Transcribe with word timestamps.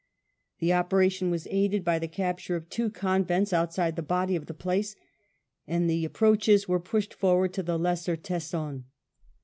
The 0.57 0.73
operation 0.73 1.29
was 1.29 1.45
aided 1.51 1.83
by 1.85 1.99
the 1.99 2.07
capture 2.07 2.55
of 2.55 2.67
two 2.69 2.89
convents 2.89 3.53
outside 3.53 3.95
the 3.95 4.01
body 4.01 4.35
of 4.35 4.47
the 4.47 4.53
place, 4.55 4.95
and 5.67 5.87
the 5.87 6.05
approaches 6.05 6.67
were 6.67 6.79
pushed 6.79 7.13
forward 7.13 7.53
to 7.53 7.61
the 7.61 7.77
Lesser 7.77 8.15
Teson. 8.17 8.85